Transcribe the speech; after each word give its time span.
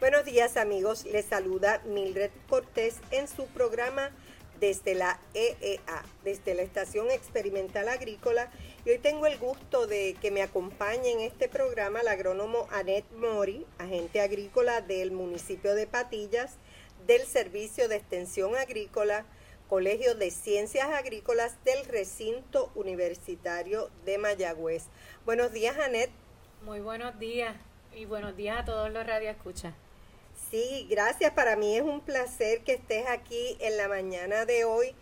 Buenos 0.00 0.26
días 0.26 0.56
amigos, 0.58 1.06
les 1.06 1.24
saluda 1.24 1.80
Mildred 1.86 2.30
Cortés 2.48 2.96
en 3.10 3.26
su 3.26 3.46
programa 3.46 4.10
desde 4.64 4.94
la 4.94 5.20
EEA, 5.34 6.02
desde 6.24 6.54
la 6.54 6.62
Estación 6.62 7.10
Experimental 7.10 7.86
Agrícola. 7.86 8.50
Y 8.86 8.92
hoy 8.92 8.98
tengo 8.98 9.26
el 9.26 9.36
gusto 9.36 9.86
de 9.86 10.16
que 10.22 10.30
me 10.30 10.40
acompañe 10.40 11.12
en 11.12 11.20
este 11.20 11.50
programa 11.50 12.00
el 12.00 12.08
agrónomo 12.08 12.66
Annette 12.72 13.12
Mori, 13.12 13.66
agente 13.76 14.22
agrícola 14.22 14.80
del 14.80 15.10
municipio 15.12 15.74
de 15.74 15.86
Patillas, 15.86 16.56
del 17.06 17.26
Servicio 17.26 17.88
de 17.88 17.96
Extensión 17.96 18.56
Agrícola, 18.56 19.26
Colegio 19.68 20.14
de 20.14 20.30
Ciencias 20.30 20.88
Agrícolas 20.88 21.62
del 21.64 21.84
Recinto 21.84 22.72
Universitario 22.74 23.90
de 24.06 24.16
Mayagüez. 24.16 24.84
Buenos 25.26 25.52
días, 25.52 25.76
Annette. 25.78 26.10
Muy 26.62 26.80
buenos 26.80 27.18
días 27.18 27.54
y 27.94 28.06
buenos 28.06 28.34
días 28.34 28.60
a 28.60 28.64
todos 28.64 28.90
los 28.90 29.06
radioescuchas. 29.06 29.74
Sí, 30.54 30.86
gracias. 30.88 31.32
Para 31.32 31.56
mí 31.56 31.76
es 31.76 31.82
un 31.82 32.00
placer 32.00 32.62
que 32.62 32.74
estés 32.74 33.08
aquí 33.08 33.56
en 33.58 33.76
la 33.76 33.88
mañana 33.88 34.44
de 34.44 34.64
hoy. 34.64 34.94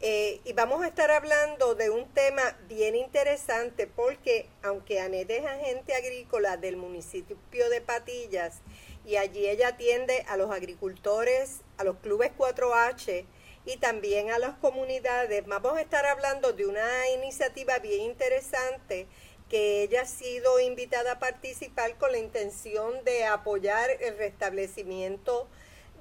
Eh, 0.00 0.40
y 0.44 0.52
vamos 0.52 0.84
a 0.84 0.86
estar 0.86 1.10
hablando 1.10 1.74
de 1.74 1.90
un 1.90 2.08
tema 2.14 2.56
bien 2.68 2.94
interesante 2.94 3.88
porque 3.88 4.46
aunque 4.62 5.00
Anet 5.00 5.28
es 5.28 5.44
agente 5.44 5.94
agrícola 5.94 6.58
del 6.58 6.76
municipio 6.76 7.68
de 7.70 7.80
Patillas 7.80 8.60
y 9.04 9.16
allí 9.16 9.48
ella 9.48 9.70
atiende 9.70 10.24
a 10.28 10.36
los 10.36 10.52
agricultores, 10.52 11.62
a 11.76 11.82
los 11.82 11.96
clubes 11.96 12.30
4H 12.38 13.24
y 13.66 13.78
también 13.78 14.30
a 14.30 14.38
las 14.38 14.56
comunidades, 14.58 15.44
vamos 15.44 15.76
a 15.76 15.80
estar 15.80 16.06
hablando 16.06 16.52
de 16.52 16.66
una 16.66 17.08
iniciativa 17.08 17.80
bien 17.80 18.02
interesante 18.02 19.08
que 19.50 19.82
ella 19.82 20.02
ha 20.02 20.06
sido 20.06 20.60
invitada 20.60 21.12
a 21.12 21.18
participar 21.18 21.98
con 21.98 22.12
la 22.12 22.18
intención 22.18 23.04
de 23.04 23.24
apoyar 23.24 23.90
el 24.00 24.16
restablecimiento 24.16 25.48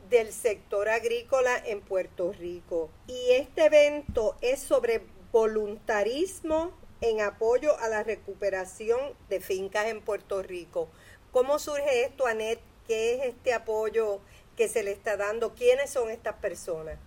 del 0.10 0.32
sector 0.32 0.88
agrícola 0.88 1.58
en 1.66 1.82
Puerto 1.82 2.32
Rico. 2.32 2.90
Y 3.08 3.32
este 3.32 3.66
evento 3.66 4.38
es 4.42 4.60
sobre 4.60 5.02
voluntarismo 5.32 6.72
en 7.02 7.22
apoyo 7.22 7.78
a 7.80 7.88
la 7.88 8.04
recuperación 8.04 9.00
de 9.30 9.42
fincas 9.42 9.88
en 9.88 10.02
Puerto 10.02 10.44
Rico. 10.44 10.88
¿Cómo 11.32 11.58
surge 11.58 12.06
esto, 12.06 12.28
Anet? 12.28 12.60
¿Qué 12.88 13.16
es 13.16 13.26
este 13.26 13.54
apoyo 13.54 14.20
que 14.56 14.68
se 14.68 14.84
le 14.84 14.92
está 14.92 15.18
dando? 15.18 15.56
¿Quiénes 15.56 15.90
son 15.90 16.10
estas 16.12 16.36
personas? 16.36 17.00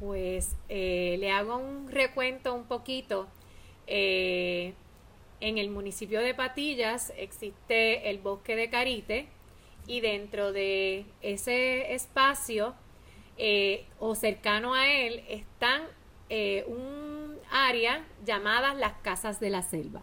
Pues 0.00 0.56
eh, 0.68 1.16
le 1.18 1.30
hago 1.30 1.56
un 1.56 1.90
recuento 1.90 2.54
un 2.54 2.64
poquito. 2.64 3.28
Eh, 3.86 4.74
en 5.42 5.58
el 5.58 5.70
municipio 5.70 6.20
de 6.20 6.34
Patillas 6.34 7.12
existe 7.16 8.08
el 8.08 8.18
bosque 8.18 8.54
de 8.54 8.70
Carite 8.70 9.26
y 9.88 10.00
dentro 10.00 10.52
de 10.52 11.04
ese 11.20 11.94
espacio 11.94 12.74
eh, 13.36 13.84
o 13.98 14.14
cercano 14.14 14.74
a 14.74 14.86
él 14.86 15.24
están 15.28 15.82
eh, 16.28 16.64
un 16.68 17.36
área 17.50 18.06
llamadas 18.24 18.76
las 18.76 18.92
casas 19.02 19.40
de 19.40 19.50
la 19.50 19.62
selva. 19.62 20.02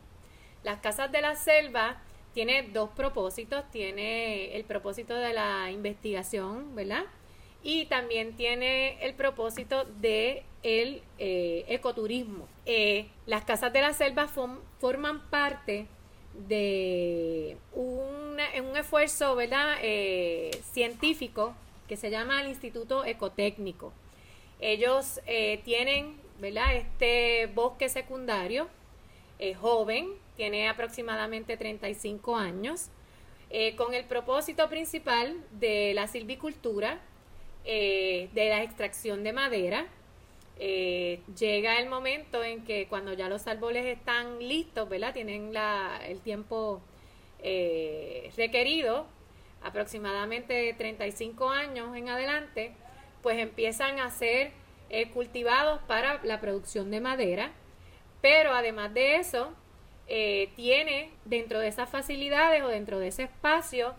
Las 0.64 0.82
casas 0.82 1.10
de 1.10 1.22
la 1.22 1.36
selva 1.36 2.02
tiene 2.34 2.64
dos 2.74 2.90
propósitos, 2.90 3.64
tiene 3.72 4.58
el 4.58 4.66
propósito 4.66 5.16
de 5.16 5.34
la 5.34 5.72
investigación, 5.72 6.76
¿verdad? 6.76 7.06
Y 7.64 7.86
también 7.86 8.36
tiene 8.36 9.04
el 9.06 9.14
propósito 9.16 9.86
de 10.00 10.44
el 10.64 11.02
eh, 11.18 11.66
ecoturismo. 11.68 12.48
Eh, 12.66 13.08
las 13.26 13.44
casas 13.44 13.72
de 13.74 13.82
la 13.82 13.94
selva 13.94 14.28
forman 14.80 15.30
parte 15.30 15.88
de 16.48 17.58
un, 17.74 18.40
esfuerzo 18.78 19.36
¿verdad? 19.36 19.78
Eh, 19.82 20.52
científico 20.72 21.54
que 21.88 21.98
se 21.98 22.10
llama 22.10 22.42
el 22.42 22.50
Instituto 22.50 23.04
Ecotécnico. 23.04 23.92
Ellos 24.62 25.22
tienen 25.64 26.18
¿verdad? 26.40 26.76
este 26.76 27.48
bosque 27.48 27.88
secundario 27.88 28.68
joven, 29.62 30.10
tiene 30.36 30.68
aproximadamente 30.68 31.56
35 31.56 32.36
años, 32.36 32.90
con 33.78 33.94
el 33.94 34.04
propósito 34.04 34.70
principal 34.70 35.38
de 35.52 35.94
la 35.96 36.08
silvicultura, 36.08 37.00
de 37.64 38.30
la 38.34 38.64
extracción 38.64 39.24
de 39.24 39.34
madera, 39.34 39.88
eh, 40.62 41.22
llega 41.40 41.80
el 41.80 41.88
momento 41.88 42.44
en 42.44 42.66
que 42.66 42.88
cuando 42.88 43.14
ya 43.14 43.30
los 43.30 43.48
árboles 43.48 43.86
están 43.86 44.40
listos, 44.40 44.90
¿verdad? 44.90 45.14
Tienen 45.14 45.54
la, 45.54 46.02
el 46.06 46.20
tiempo 46.20 46.82
eh, 47.42 48.30
requerido, 48.36 49.08
aproximadamente 49.64 50.76
35 50.78 51.50
años 51.50 51.96
en 51.96 52.10
adelante, 52.10 52.74
pues 53.24 53.40
empiezan 53.40 54.00
a 54.02 54.10
ser 54.12 54.52
eh, 54.90 55.10
cultivados 55.12 55.82
para 55.84 56.22
la 56.24 56.42
producción 56.42 56.92
de 56.92 57.00
madera, 57.00 57.54
pero 58.22 58.54
además 58.54 58.94
de 58.94 59.16
eso, 59.16 59.54
tiene 60.56 61.12
dentro 61.26 61.60
de 61.60 61.68
esas 61.68 61.88
facilidades 61.88 62.64
o 62.64 62.68
dentro 62.68 62.98
de 62.98 63.10
ese 63.10 63.24
espacio 63.24 63.94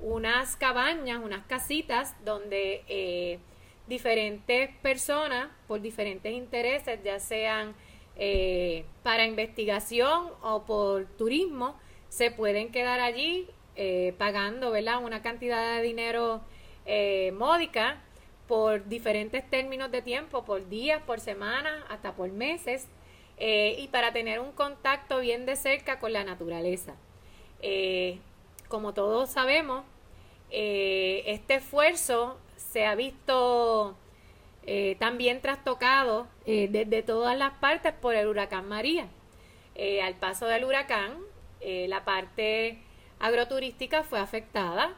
unas 0.00 0.56
cabañas, 0.56 1.20
unas 1.22 1.44
casitas 1.46 2.14
donde 2.24 3.40
diferentes 3.88 4.70
personas 4.82 5.48
por 5.66 5.80
diferentes 5.80 6.32
intereses, 6.32 7.00
ya 7.02 7.18
sean 7.18 7.74
eh, 8.16 8.84
para 9.02 9.24
investigación 9.24 10.30
o 10.42 10.64
por 10.64 11.06
turismo, 11.16 11.74
se 12.08 12.30
pueden 12.30 12.70
quedar 12.70 13.00
allí 13.00 13.48
eh, 13.76 14.14
pagando 14.18 14.70
¿verdad? 14.70 15.02
una 15.02 15.22
cantidad 15.22 15.76
de 15.76 15.82
dinero 15.82 16.40
eh, 16.84 17.32
módica 17.32 18.02
por 18.46 18.88
diferentes 18.88 19.48
términos 19.48 19.90
de 19.90 20.02
tiempo, 20.02 20.44
por 20.44 20.68
días, 20.68 21.02
por 21.02 21.20
semanas, 21.20 21.84
hasta 21.88 22.14
por 22.14 22.30
meses, 22.30 22.88
y 23.40 23.86
para 23.92 24.12
tener 24.12 24.40
un 24.40 24.50
contacto 24.50 25.20
bien 25.20 25.46
de 25.46 25.54
cerca 25.54 26.00
con 26.00 26.12
la 26.12 26.24
naturaleza. 26.24 26.96
Como 28.68 28.94
todos 28.94 29.30
sabemos, 29.30 29.84
este 30.50 31.56
esfuerzo 31.56 32.38
se 32.56 32.86
ha 32.86 32.94
visto 32.94 33.96
eh, 34.70 34.96
también 34.98 35.40
trastocado 35.40 36.26
eh, 36.44 36.68
desde 36.70 37.02
todas 37.02 37.38
las 37.38 37.54
partes 37.54 37.94
por 37.94 38.14
el 38.14 38.28
huracán 38.28 38.68
María. 38.68 39.08
Eh, 39.74 40.02
al 40.02 40.14
paso 40.16 40.44
del 40.44 40.66
huracán, 40.66 41.16
la 41.60 42.04
parte 42.04 42.78
agroturística 43.18 44.04
fue 44.04 44.20
afectada 44.20 44.94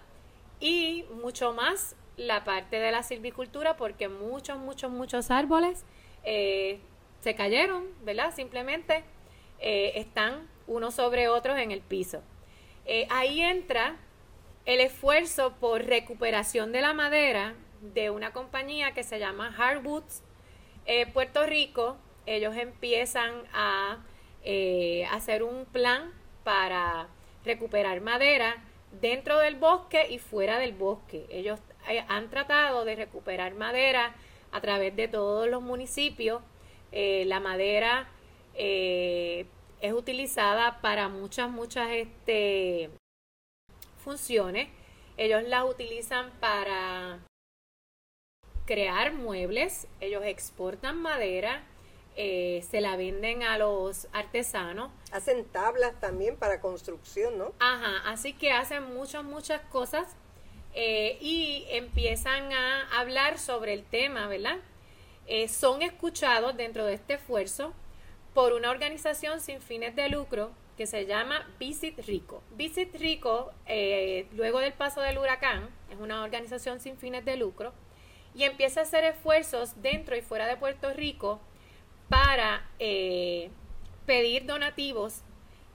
y 0.59 1.07
mucho 1.23 1.55
más 1.55 1.97
la 2.17 2.45
parte 2.45 2.81
de 2.81 2.91
la 2.91 3.03
silvicultura 3.03 3.77
porque 3.77 4.09
muchos, 4.09 4.59
muchos, 4.59 4.91
muchos 4.91 5.31
árboles 5.31 5.87
se 6.23 7.35
cayeron, 7.35 7.87
¿verdad? 8.03 8.35
Simplemente 8.35 9.05
están 9.59 10.49
unos 10.67 10.95
sobre 10.95 11.29
otros 11.29 11.59
en 11.59 11.71
el 11.71 11.81
piso. 11.81 12.23
Ahí 13.09 13.41
entra 13.41 13.97
el 14.67 14.81
esfuerzo 14.81 15.55
por 15.61 15.85
recuperación 15.85 16.73
de 16.73 16.81
la 16.81 16.95
madera 16.95 17.55
de 17.81 18.11
una 18.11 18.33
compañía 18.33 18.93
que 18.93 19.03
se 19.03 19.19
llama 19.19 19.53
Hardwoods 19.53 20.23
eh, 20.87 21.07
Puerto 21.07 21.47
Rico. 21.47 21.97
Ellos 22.27 22.57
empiezan 22.57 23.33
a 23.53 23.99
eh, 24.45 25.07
hacer 25.11 25.43
un 25.43 25.65
plan 25.65 26.13
para 26.45 27.09
recuperar 27.45 28.01
madera 28.01 28.63
dentro 29.01 29.39
del 29.39 29.57
bosque 29.57 30.07
y 30.11 30.19
fuera 30.19 30.59
del 30.59 30.73
bosque. 30.73 31.27
Ellos 31.31 31.59
eh, 31.89 32.05
han 32.09 32.29
tratado 32.29 32.85
de 32.85 32.97
recuperar 32.97 33.55
madera 33.55 34.15
a 34.53 34.61
través 34.61 34.95
de 34.97 35.09
todos 35.09 35.49
los 35.49 35.63
municipios. 35.63 36.43
la 36.93 37.41
madera 37.41 38.09
es 39.81 39.93
utilizada 39.93 40.81
para 40.81 41.09
muchas, 41.09 41.51
muchas 41.51 41.91
este, 41.91 42.91
funciones. 44.03 44.69
Ellos 45.17 45.43
las 45.45 45.65
utilizan 45.65 46.31
para 46.41 47.21
crear 48.67 49.13
muebles, 49.13 49.89
ellos 50.01 50.23
exportan 50.25 51.01
madera, 51.01 51.65
eh, 52.17 52.65
se 52.71 52.81
la 52.81 52.97
venden 52.97 53.43
a 53.43 53.59
los 53.59 54.09
artesanos. 54.13 54.91
Hacen 55.13 55.45
tablas 55.47 55.99
también 56.01 56.37
para 56.37 56.61
construcción, 56.61 57.39
¿no? 57.39 57.53
Ajá, 57.59 58.09
así 58.11 58.33
que 58.33 58.53
hacen 58.53 58.95
muchas, 58.95 59.25
muchas 59.25 59.61
cosas 59.63 60.17
eh, 60.75 61.19
y 61.21 61.67
empiezan 61.71 62.53
a 62.53 63.01
hablar 63.01 63.39
sobre 63.39 63.73
el 63.73 63.85
tema, 63.85 64.29
¿verdad? 64.29 64.59
Eh, 65.27 65.49
son 65.49 65.83
escuchados 65.83 66.57
dentro 66.57 66.87
de 66.87 66.95
este 66.95 67.15
esfuerzo 67.15 67.73
por 68.35 68.53
una 68.53 68.71
organización 68.71 69.41
sin 69.41 69.61
fines 69.61 69.97
de 69.97 70.09
lucro 70.09 70.53
que 70.77 70.87
se 70.87 71.05
llama 71.05 71.47
Visit 71.59 71.99
Rico. 72.07 72.43
Visit 72.53 72.95
Rico, 72.95 73.53
eh, 73.67 74.27
luego 74.33 74.61
del 74.61 74.73
paso 74.73 75.01
del 75.01 75.19
huracán, 75.19 75.69
es 75.91 75.99
una 75.99 76.23
organización 76.23 76.81
sin 76.81 76.97
fines 76.97 77.25
de 77.25 77.37
lucro 77.37 77.75
y 78.35 78.45
empieza 78.45 78.81
a 78.81 78.83
hacer 78.85 79.05
esfuerzos 79.05 79.83
dentro 79.83 80.17
y 80.17 80.23
fuera 80.23 80.47
de 80.47 80.57
Puerto 80.57 80.93
Rico 80.95 81.41
para 82.09 82.67
eh, 82.79 83.51
pedir 84.07 84.47
donativos 84.47 85.23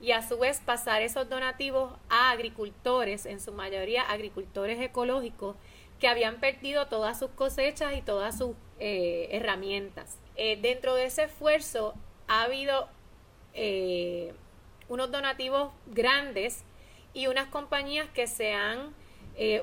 y 0.02 0.12
a 0.12 0.28
su 0.28 0.40
vez 0.40 0.60
pasar 0.60 1.02
esos 1.02 1.30
donativos 1.30 1.94
a 2.10 2.32
agricultores, 2.32 3.26
en 3.26 3.40
su 3.40 3.54
mayoría 3.54 4.02
agricultores 4.02 4.80
ecológicos, 4.80 5.56
que 6.00 6.08
habían 6.08 6.40
perdido 6.40 6.88
todas 6.88 7.20
sus 7.20 7.30
cosechas 7.30 7.94
y 7.96 8.02
todas 8.02 8.38
sus 8.38 8.56
eh, 8.80 9.28
herramientas. 9.32 10.18
Dentro 10.36 10.96
de 10.96 11.06
ese 11.06 11.26
esfuerzo 11.26 11.94
ha 12.28 12.44
habido 12.44 12.90
unos 14.90 15.12
donativos 15.12 15.72
grandes 15.88 16.64
y 17.14 17.28
unas 17.28 17.48
compañías 17.48 18.10
que 18.10 18.28
se 18.28 18.54
han 18.54 18.94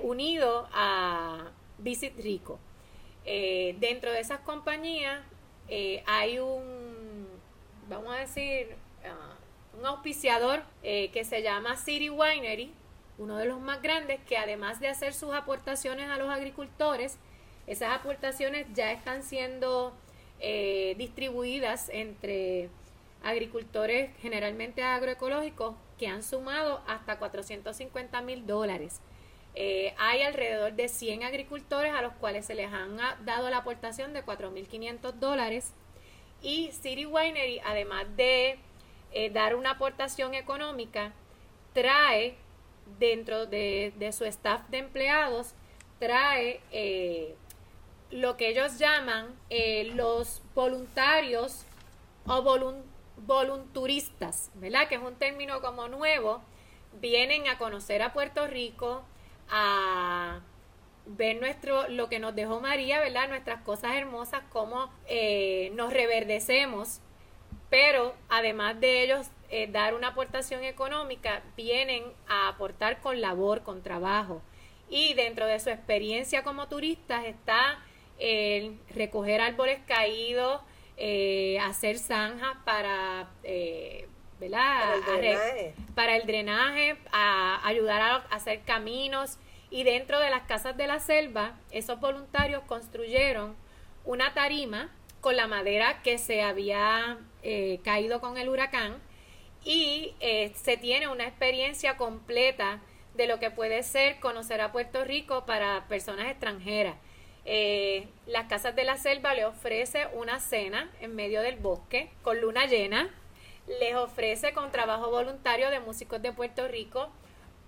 unido 0.02 0.68
a 0.72 1.50
Visit 1.78 2.18
Rico. 2.18 2.58
dentro 3.24 4.10
de 4.10 4.20
esas 4.20 4.40
compañías 4.40 5.20
hay 6.06 6.38
un, 6.38 7.28
vamos 7.88 8.14
a 8.14 8.18
decir, 8.18 8.76
uh, 9.04 9.78
un 9.78 9.86
auspiciador 9.86 10.62
eh, 10.82 11.10
que 11.12 11.24
se 11.24 11.42
llama 11.42 11.76
City 11.76 12.10
Winery, 12.10 12.72
uno 13.18 13.36
de 13.36 13.46
los 13.46 13.60
más 13.60 13.82
grandes, 13.82 14.20
que 14.26 14.36
además 14.36 14.80
de 14.80 14.88
hacer 14.88 15.14
sus 15.14 15.34
aportaciones 15.34 16.08
a 16.08 16.16
los 16.16 16.28
agricultores, 16.28 17.18
esas 17.66 17.94
aportaciones 17.94 18.66
ya 18.74 18.92
están 18.92 19.22
siendo 19.22 19.92
eh, 20.44 20.96
distribuidas 20.98 21.88
entre 21.90 22.68
agricultores 23.22 24.10
generalmente 24.20 24.82
agroecológicos 24.82 25.76
que 25.98 26.08
han 26.08 26.24
sumado 26.24 26.82
hasta 26.88 27.20
450 27.20 28.20
mil 28.22 28.44
dólares. 28.44 29.00
Eh, 29.54 29.94
hay 29.98 30.22
alrededor 30.22 30.72
de 30.72 30.88
100 30.88 31.22
agricultores 31.22 31.94
a 31.94 32.02
los 32.02 32.14
cuales 32.14 32.44
se 32.44 32.56
les 32.56 32.72
han 32.72 32.96
dado 33.24 33.50
la 33.50 33.58
aportación 33.58 34.12
de 34.14 34.24
4.500 34.24 35.12
dólares 35.12 35.74
y 36.42 36.72
City 36.72 37.06
Winery, 37.06 37.60
además 37.64 38.06
de 38.16 38.58
eh, 39.12 39.30
dar 39.30 39.54
una 39.54 39.70
aportación 39.72 40.34
económica, 40.34 41.12
trae 41.72 42.34
dentro 42.98 43.46
de, 43.46 44.10
su 44.12 44.24
staff 44.24 44.68
de 44.70 44.78
empleados, 44.78 45.54
trae 46.00 46.60
lo 48.12 48.36
que 48.36 48.48
ellos 48.48 48.78
llaman 48.78 49.34
eh, 49.50 49.90
los 49.94 50.42
voluntarios 50.54 51.64
o 52.26 52.42
volunturistas, 53.16 54.50
¿verdad? 54.54 54.86
Que 54.88 54.96
es 54.96 55.02
un 55.02 55.16
término 55.16 55.60
como 55.60 55.88
nuevo. 55.88 56.42
Vienen 57.00 57.48
a 57.48 57.58
conocer 57.58 58.02
a 58.02 58.12
Puerto 58.12 58.46
Rico, 58.46 59.02
a 59.48 60.40
ver 61.06 61.40
nuestro, 61.40 61.88
lo 61.88 62.08
que 62.08 62.18
nos 62.18 62.34
dejó 62.34 62.60
María, 62.60 63.00
¿verdad? 63.00 63.28
Nuestras 63.28 63.62
cosas 63.62 63.94
hermosas, 63.94 64.42
cómo 64.50 64.92
eh, 65.08 65.70
nos 65.74 65.92
reverdecemos, 65.92 67.00
pero 67.70 68.14
además 68.28 68.78
de 68.78 69.04
ellos 69.04 69.28
eh, 69.48 69.68
dar 69.68 69.94
una 69.94 70.08
aportación 70.08 70.64
económica, 70.64 71.42
vienen 71.56 72.04
a 72.28 72.48
aportar 72.48 73.00
con 73.00 73.22
labor, 73.22 73.62
con 73.62 73.82
trabajo. 73.82 74.42
Y 74.90 75.14
dentro 75.14 75.46
de 75.46 75.58
su 75.58 75.70
experiencia 75.70 76.44
como 76.44 76.68
turistas 76.68 77.24
está 77.24 77.78
el 78.22 78.78
recoger 78.94 79.40
árboles 79.40 79.80
caídos, 79.86 80.60
eh, 80.96 81.58
hacer 81.60 81.98
zanjas 81.98 82.56
para, 82.64 83.28
¿verdad? 84.38 84.80
Para 84.80 84.94
el 84.94 85.04
drenaje, 85.04 85.74
para 85.94 86.16
el 86.16 86.26
drenaje 86.26 86.96
a 87.12 87.66
ayudar 87.66 88.00
a 88.00 88.16
hacer 88.30 88.60
caminos 88.62 89.38
y 89.72 89.84
dentro 89.84 90.20
de 90.20 90.28
las 90.28 90.42
casas 90.42 90.76
de 90.76 90.86
la 90.86 91.00
selva, 91.00 91.58
esos 91.70 91.98
voluntarios 91.98 92.62
construyeron 92.64 93.56
una 94.04 94.34
tarima 94.34 94.90
con 95.22 95.36
la 95.36 95.46
madera 95.46 96.02
que 96.02 96.18
se 96.18 96.42
había 96.42 97.16
eh, 97.42 97.80
caído 97.82 98.20
con 98.20 98.36
el 98.36 98.50
huracán 98.50 99.00
y 99.64 100.14
eh, 100.20 100.52
se 100.56 100.76
tiene 100.76 101.08
una 101.08 101.24
experiencia 101.24 101.96
completa 101.96 102.80
de 103.14 103.26
lo 103.26 103.38
que 103.38 103.50
puede 103.50 103.82
ser 103.82 104.20
conocer 104.20 104.60
a 104.60 104.72
Puerto 104.72 105.04
Rico 105.04 105.46
para 105.46 105.86
personas 105.88 106.28
extranjeras. 106.28 106.96
Eh, 107.44 108.08
las 108.26 108.46
Casas 108.46 108.76
de 108.76 108.84
la 108.84 108.96
Selva 108.96 109.34
le 109.34 109.44
ofrece 109.44 110.06
una 110.14 110.38
cena 110.38 110.90
en 111.00 111.14
medio 111.16 111.42
del 111.42 111.56
bosque 111.56 112.10
con 112.22 112.40
luna 112.40 112.66
llena, 112.66 113.10
les 113.80 113.94
ofrece 113.96 114.52
con 114.52 114.70
trabajo 114.70 115.10
voluntario 115.10 115.70
de 115.70 115.80
músicos 115.80 116.22
de 116.22 116.32
Puerto 116.32 116.68
Rico 116.68 117.10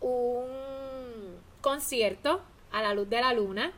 un 0.00 1.40
concierto 1.60 2.42
a 2.70 2.82
la 2.82 2.94
luz 2.94 3.08
de 3.08 3.20
la 3.20 3.32
luna. 3.32 3.72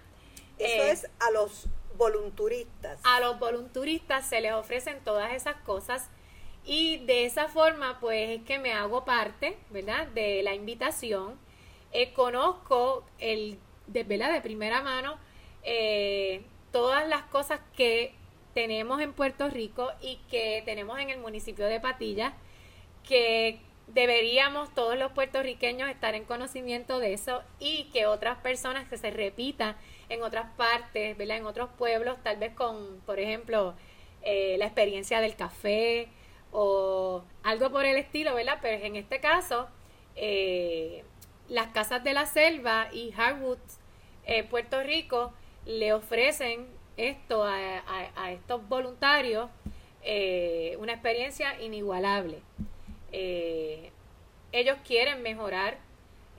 Eso 0.58 0.82
eh, 0.82 0.90
es 0.90 1.10
a 1.20 1.30
los 1.30 1.66
volunturistas. 1.96 3.00
A 3.04 3.20
los 3.20 3.38
volunturistas 3.38 4.28
se 4.28 4.40
les 4.40 4.52
ofrecen 4.52 5.00
todas 5.04 5.32
esas 5.32 5.56
cosas 5.62 6.10
y 6.64 6.98
de 7.06 7.24
esa 7.24 7.48
forma 7.48 8.00
pues 8.00 8.40
es 8.40 8.44
que 8.44 8.58
me 8.58 8.72
hago 8.72 9.04
parte, 9.04 9.56
¿verdad? 9.70 10.08
De 10.08 10.42
la 10.42 10.54
invitación. 10.54 11.38
Eh, 11.92 12.12
conozco 12.12 13.04
el, 13.18 13.58
de, 13.86 14.04
¿verdad? 14.04 14.32
de 14.32 14.40
primera 14.40 14.82
mano 14.82 15.18
eh, 15.66 16.42
todas 16.72 17.06
las 17.08 17.22
cosas 17.24 17.60
que 17.76 18.14
tenemos 18.54 19.02
en 19.02 19.12
Puerto 19.12 19.50
Rico 19.50 19.90
y 20.00 20.16
que 20.30 20.62
tenemos 20.64 20.98
en 20.98 21.10
el 21.10 21.18
municipio 21.18 21.66
de 21.66 21.80
Patilla, 21.80 22.32
que 23.06 23.60
deberíamos 23.88 24.74
todos 24.74 24.96
los 24.96 25.12
puertorriqueños 25.12 25.90
estar 25.90 26.14
en 26.14 26.24
conocimiento 26.24 26.98
de 26.98 27.12
eso 27.12 27.42
y 27.58 27.84
que 27.92 28.06
otras 28.06 28.38
personas 28.38 28.88
que 28.88 28.96
se 28.96 29.10
repita 29.10 29.76
en 30.08 30.22
otras 30.22 30.46
partes, 30.56 31.16
¿verdad? 31.16 31.36
en 31.36 31.46
otros 31.46 31.68
pueblos, 31.76 32.16
tal 32.22 32.38
vez 32.38 32.54
con, 32.54 33.00
por 33.04 33.18
ejemplo, 33.20 33.74
eh, 34.22 34.56
la 34.58 34.66
experiencia 34.66 35.20
del 35.20 35.36
café 35.36 36.08
o 36.50 37.24
algo 37.42 37.70
por 37.70 37.84
el 37.84 37.96
estilo, 37.96 38.34
¿verdad? 38.34 38.58
Pero 38.62 38.84
en 38.84 38.96
este 38.96 39.20
caso, 39.20 39.68
eh, 40.14 41.04
las 41.48 41.68
casas 41.68 42.02
de 42.02 42.14
la 42.14 42.26
selva 42.26 42.88
y 42.92 43.10
Hardwood, 43.12 43.58
eh, 44.24 44.44
Puerto 44.44 44.82
Rico, 44.82 45.32
le 45.66 45.92
ofrecen 45.92 46.66
esto 46.96 47.44
a 47.44 48.32
estos 48.32 48.66
voluntarios, 48.68 49.50
una 50.78 50.92
experiencia 50.92 51.60
inigualable. 51.60 52.40
Eh, 53.12 53.92
ellos 54.52 54.76
quieren 54.86 55.22
mejorar 55.22 55.78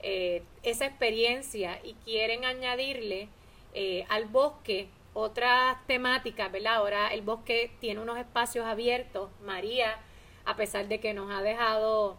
eh, 0.00 0.42
esa 0.62 0.86
experiencia 0.86 1.80
y 1.82 1.94
quieren 2.04 2.44
añadirle 2.44 3.28
eh, 3.74 4.04
al 4.08 4.26
bosque 4.26 4.88
otras 5.12 5.84
temáticas, 5.88 6.52
¿verdad? 6.52 6.74
Ahora 6.76 7.08
el 7.08 7.22
bosque 7.22 7.72
tiene 7.80 8.00
unos 8.00 8.16
espacios 8.18 8.64
abiertos. 8.64 9.30
María, 9.42 9.98
a 10.44 10.54
pesar 10.54 10.86
de 10.86 11.00
que 11.00 11.14
nos 11.14 11.32
ha 11.32 11.42
dejado 11.42 12.16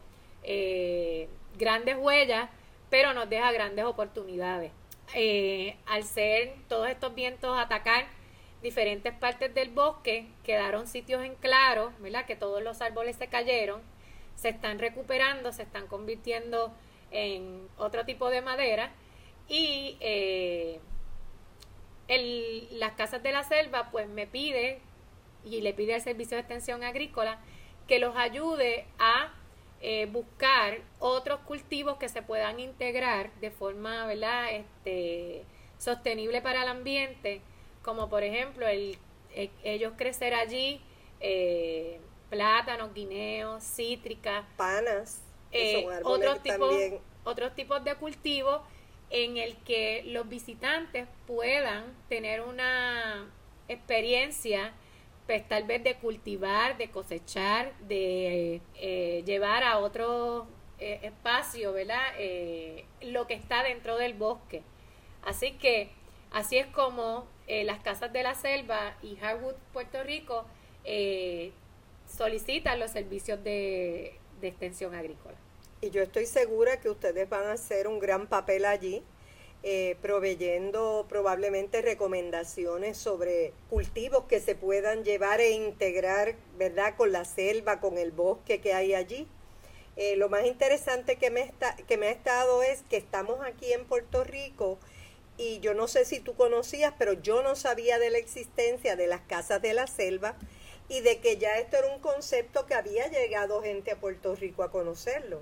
grandes 1.58 1.98
huellas, 1.98 2.50
pero 2.90 3.14
nos 3.14 3.30
deja 3.30 3.52
grandes 3.52 3.86
oportunidades. 3.86 4.72
Al 5.86 6.04
ser 6.04 6.56
todos 6.68 6.90
estos 6.90 7.16
vientos 7.16 7.58
atacar 7.58 8.06
diferentes 8.62 9.14
partes 9.14 9.54
del 9.54 9.70
bosque, 9.70 10.28
quedaron 10.44 10.88
sitios 10.88 11.24
en 11.24 11.36
claro, 11.36 11.94
¿verdad? 12.00 12.26
Que 12.26 12.36
todos 12.36 12.62
los 12.62 12.82
árboles 12.82 13.16
se 13.16 13.28
cayeron 13.28 13.82
se 14.40 14.50
están 14.50 14.80
recuperando, 14.80 15.52
se 15.52 15.64
están 15.64 15.88
convirtiendo 15.88 16.74
en 17.12 17.68
otro 17.78 18.06
tipo 18.06 18.30
de 18.30 18.42
madera 18.42 18.92
y 19.50 19.98
eh, 20.00 20.80
las 22.72 22.94
casas 22.94 23.22
de 23.22 23.34
la 23.34 23.44
selva 23.44 23.90
pues 23.92 24.08
me 24.08 24.28
pide 24.28 24.80
y 25.44 25.62
le 25.62 25.74
pide 25.74 25.96
al 25.96 26.02
servicio 26.02 26.38
de 26.38 26.42
extensión 26.42 26.84
agrícola 26.84 27.40
que 27.88 28.00
los 28.00 28.16
ayude 28.16 28.86
a 28.98 29.34
eh, 29.82 30.08
buscar 30.08 30.80
otros 31.00 31.40
cultivos 31.42 31.98
que 31.98 32.10
se 32.10 32.22
puedan 32.22 32.60
integrar 32.60 33.32
de 33.40 33.52
forma 33.52 34.06
¿verdad? 34.06 34.54
Este, 34.54 35.44
sostenible 35.78 36.42
para 36.42 36.64
el 36.64 36.68
ambiente 36.70 37.42
como 37.82 38.10
por 38.10 38.24
ejemplo 38.24 38.68
el, 38.68 38.98
eh, 39.34 39.50
ellos 39.64 39.94
crecer 39.98 40.34
allí 40.34 40.82
plátanos, 42.30 42.94
guineos, 42.94 43.64
cítricas, 43.64 44.46
panas, 44.56 45.22
eh, 45.52 45.86
otros, 46.04 46.42
tipos, 46.44 46.74
otros 47.24 47.56
tipos 47.56 47.84
de 47.84 47.96
cultivos 47.96 48.62
en 49.10 49.38
el 49.38 49.58
que 49.64 50.04
los 50.06 50.30
visitantes 50.30 51.08
puedan 51.26 51.86
tener 52.08 52.42
una 52.42 53.28
experiencia 53.68 54.74
pues 55.30 55.48
tal 55.48 55.66
vez 55.66 55.84
de 55.84 55.94
cultivar, 55.94 56.76
de 56.80 56.90
cosechar, 56.90 57.78
de 57.82 58.62
eh, 58.74 59.22
llevar 59.28 59.64
a 59.64 59.78
otro 59.78 60.48
eh, 60.80 61.02
espacio, 61.04 61.72
¿verdad? 61.72 62.02
Eh, 62.18 62.86
lo 63.02 63.28
que 63.28 63.36
está 63.36 63.62
dentro 63.62 63.96
del 63.98 64.16
bosque. 64.16 64.64
Así 65.22 65.52
que 65.52 65.92
así 66.32 66.58
es 66.58 66.66
como 66.66 67.28
las 67.48 67.80
casas 67.82 68.12
de 68.12 68.24
la 68.24 68.34
selva 68.34 68.98
y 69.04 69.20
Harwood, 69.20 69.54
Puerto 69.72 70.04
Rico, 70.04 70.46
solicitan 72.08 72.80
los 72.80 72.90
servicios 72.90 73.44
de 73.44 74.18
extensión 74.42 74.96
agrícola. 74.96 75.38
Y 75.80 75.92
yo 75.92 76.02
estoy 76.02 76.26
segura 76.26 76.80
que 76.80 76.90
ustedes 76.90 77.30
van 77.30 77.46
a 77.46 77.52
hacer 77.52 77.88
un 77.88 78.00
gran 78.00 78.26
papel 78.26 78.66
allí, 78.66 79.04
eh, 79.62 79.98
proveyendo 80.02 81.06
probablemente 81.10 81.82
recomendaciones 81.82 82.98
sobre 82.98 83.52
cultivos 83.70 84.24
que 84.26 84.40
se 84.40 84.56
puedan 84.56 85.04
llevar 85.04 85.42
e 85.42 85.52
integrar, 85.52 86.36
¿verdad?, 86.58 86.96
con 86.96 87.12
la 87.12 87.26
selva, 87.26 87.82
con 87.82 87.98
el 87.98 88.12
bosque 88.12 88.62
que 88.62 88.74
hay 88.74 88.94
allí. 88.94 89.28
Eh, 89.98 90.16
lo 90.16 90.30
más 90.30 90.46
interesante 90.46 91.18
que 91.18 91.30
me, 91.30 91.42
está, 91.42 91.76
que 91.76 91.98
me 91.98 92.08
ha 92.08 92.12
estado 92.12 92.64
es 92.64 92.84
que 92.90 92.96
estamos 92.96 93.42
aquí 93.46 93.74
en 93.74 93.84
Puerto 93.86 94.24
Rico 94.24 94.80
y 95.36 95.60
yo 95.60 95.74
no 95.74 95.90
sé 95.90 96.06
si 96.06 96.22
tú 96.22 96.36
conocías, 96.36 96.94
pero 96.98 97.14
yo 97.14 97.44
no 97.44 97.56
sabía 97.56 98.00
de 98.00 98.10
la 98.10 98.18
existencia 98.18 98.96
de 98.96 99.08
las 99.08 99.22
casas 99.22 99.62
de 99.62 99.74
la 99.74 99.88
selva 99.88 100.36
y 100.88 101.02
de 101.02 101.20
que 101.20 101.38
ya 101.38 101.58
esto 101.58 101.78
era 101.78 101.94
un 101.94 102.02
concepto 102.02 102.66
que 102.66 102.76
había 102.76 103.08
llegado 103.08 103.62
gente 103.62 103.92
a 103.92 104.00
Puerto 104.00 104.36
Rico 104.36 104.64
a 104.64 104.72
conocerlo. 104.72 105.42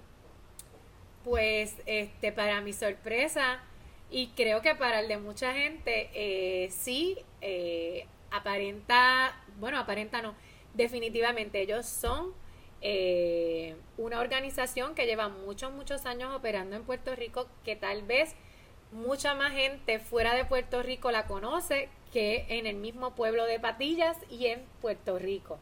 Pues 1.23 1.73
este, 1.85 2.31
para 2.31 2.61
mi 2.61 2.73
sorpresa, 2.73 3.63
y 4.09 4.27
creo 4.27 4.61
que 4.61 4.75
para 4.75 5.01
el 5.01 5.07
de 5.07 5.17
mucha 5.17 5.53
gente, 5.53 6.09
eh, 6.13 6.69
sí, 6.71 7.17
eh, 7.41 8.05
aparenta, 8.31 9.43
bueno, 9.59 9.77
aparenta 9.77 10.21
no, 10.21 10.33
definitivamente 10.73 11.61
ellos 11.61 11.85
son 11.85 12.33
eh, 12.81 13.75
una 13.97 14.19
organización 14.19 14.95
que 14.95 15.05
lleva 15.05 15.27
muchos, 15.27 15.73
muchos 15.73 16.05
años 16.05 16.33
operando 16.33 16.75
en 16.75 16.83
Puerto 16.83 17.15
Rico, 17.15 17.47
que 17.65 17.75
tal 17.75 18.03
vez 18.03 18.35
mucha 18.93 19.35
más 19.35 19.51
gente 19.51 19.99
fuera 19.99 20.35
de 20.35 20.45
Puerto 20.45 20.81
Rico 20.81 21.11
la 21.11 21.25
conoce 21.25 21.89
que 22.13 22.45
en 22.47 22.65
el 22.65 22.77
mismo 22.77 23.13
pueblo 23.13 23.45
de 23.45 23.59
Patillas 23.59 24.15
y 24.29 24.45
en 24.47 24.61
Puerto 24.81 25.19
Rico. 25.19 25.59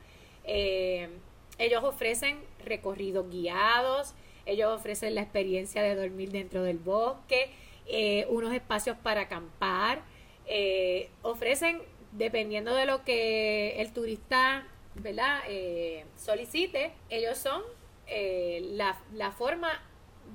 ellos 1.58 1.84
ofrecen 1.84 2.38
recorridos 2.64 3.28
guiados, 3.32 4.14
ellos 4.46 4.72
ofrecen 4.72 5.16
la 5.16 5.22
experiencia 5.22 5.82
de 5.82 5.96
dormir 5.96 6.30
dentro 6.30 6.62
del 6.62 6.78
bosque, 6.78 7.50
eh, 7.88 8.26
unos 8.30 8.54
espacios 8.54 8.98
para 8.98 9.22
acampar, 9.22 10.02
eh, 10.48 11.10
ofrecen, 11.22 11.82
dependiendo 12.12 12.74
de 12.76 12.86
lo 12.86 13.04
que 13.04 13.82
el 13.82 13.92
turista 13.92 14.68
¿verdad? 14.96 15.42
Eh, 15.50 16.06
solicite, 16.16 16.94
ellos 17.10 17.38
son 17.38 17.62
la, 18.08 18.98
la 19.14 19.32
forma 19.32 19.84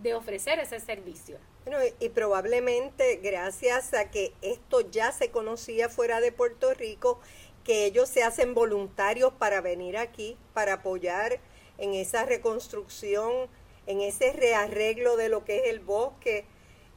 de 0.02 0.12
ofrecer 0.14 0.58
ese 0.58 0.80
servicio. 0.80 1.38
Bueno, 1.64 1.78
y 1.98 2.08
probablemente 2.10 3.20
gracias 3.22 3.94
a 3.94 4.10
que 4.10 4.32
esto 4.42 4.90
ya 4.90 5.12
se 5.12 5.30
conocía 5.30 5.88
fuera 5.88 6.20
de 6.20 6.30
Puerto 6.30 6.74
Rico, 6.74 7.20
que 7.64 7.86
ellos 7.86 8.08
se 8.10 8.22
hacen 8.22 8.52
voluntarios 8.52 9.32
para 9.32 9.62
venir 9.62 9.96
aquí, 9.96 10.36
para 10.52 10.74
apoyar 10.74 11.40
en 11.78 11.94
esa 11.94 12.26
reconstrucción 12.26 13.48
en 13.90 14.00
ese 14.00 14.32
rearreglo 14.32 15.16
de 15.16 15.28
lo 15.28 15.44
que 15.44 15.58
es 15.58 15.66
el 15.66 15.80
bosque, 15.80 16.44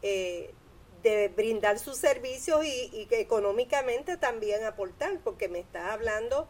eh, 0.04 0.54
de 1.02 1.28
brindar 1.28 1.80
sus 1.80 1.98
servicios 1.98 2.66
y, 2.66 3.06
que 3.08 3.20
económicamente 3.20 4.16
también 4.18 4.64
aportar, 4.64 5.20
porque 5.24 5.50
me 5.50 5.60
estás 5.60 5.92
hablando 5.92 6.48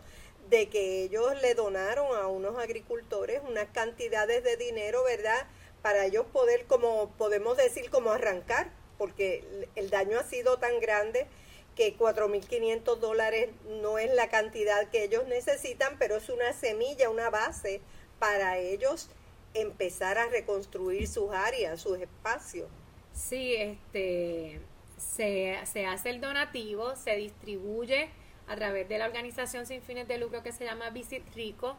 de 0.49 0.69
que 0.69 1.03
ellos 1.03 1.41
le 1.41 1.55
donaron 1.55 2.15
a 2.15 2.27
unos 2.27 2.57
agricultores 2.59 3.41
unas 3.47 3.69
cantidades 3.69 4.43
de 4.43 4.57
dinero, 4.57 5.03
¿verdad? 5.03 5.47
Para 5.81 6.05
ellos 6.05 6.25
poder, 6.31 6.65
como 6.65 7.11
podemos 7.17 7.57
decir, 7.57 7.89
como 7.89 8.11
arrancar, 8.11 8.71
porque 8.97 9.67
el 9.75 9.89
daño 9.89 10.19
ha 10.19 10.23
sido 10.23 10.59
tan 10.59 10.79
grande 10.79 11.27
que 11.75 11.97
4.500 11.97 12.97
dólares 12.97 13.49
no 13.65 13.97
es 13.97 14.13
la 14.13 14.29
cantidad 14.29 14.89
que 14.89 15.03
ellos 15.03 15.25
necesitan, 15.27 15.97
pero 15.97 16.17
es 16.17 16.29
una 16.29 16.53
semilla, 16.53 17.09
una 17.09 17.31
base 17.31 17.81
para 18.19 18.59
ellos 18.59 19.09
empezar 19.55 20.17
a 20.19 20.27
reconstruir 20.27 21.07
sus 21.07 21.31
áreas, 21.31 21.81
sus 21.81 21.99
espacios. 21.99 22.69
Sí, 23.13 23.55
este, 23.55 24.59
se, 24.97 25.55
hace 25.55 26.09
el 26.09 26.19
donativo, 26.19 26.95
se 26.95 27.15
distribuye 27.15 28.09
a 28.47 28.55
través 28.55 28.89
de 28.89 28.97
la 28.97 29.05
organización 29.05 29.65
sin 29.65 29.81
fines 29.81 30.07
de 30.07 30.17
lucro 30.17 30.43
que 30.43 30.51
se 30.51 30.65
llama 30.65 30.89
Visit 30.89 31.23
Rico 31.35 31.77